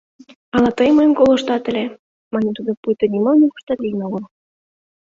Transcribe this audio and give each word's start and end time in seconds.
—Ала 0.55 0.69
тый 0.77 0.89
мыйым 0.95 1.13
колыштат 1.19 1.63
ыле?— 1.71 1.85
мане 2.33 2.49
тудо, 2.57 2.71
пуйто 2.81 3.05
нимо 3.13 3.31
нигуштат 3.39 3.79
лийын 3.83 4.01
огыл. 4.07 4.23